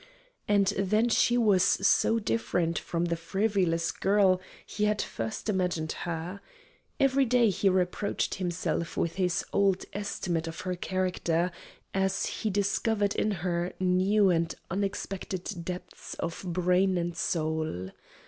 [0.47, 6.41] And then she was so different from the frivolous girl he had first imagined her.
[6.99, 11.51] Every day he reproached himself with his old estimate of her character,
[11.93, 17.91] as he discovered in her new and unexpected depths of brain and soul.